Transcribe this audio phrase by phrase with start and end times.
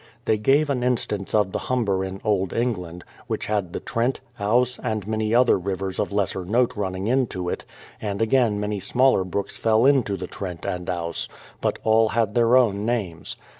[0.25, 4.79] They gave an instance of the Humber in old England, which had the Trent, Ouse,
[4.79, 7.65] and many other rivers of lesser note running into it;
[8.01, 11.27] and again many smaller brooks fell into the Trent and Ouse;
[11.61, 13.35] but all had their own names.